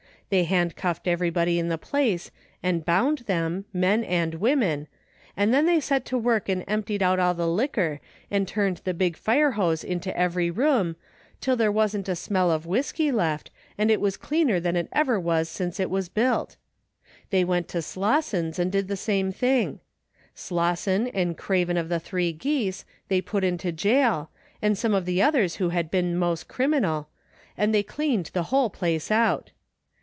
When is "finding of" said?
9.19-9.49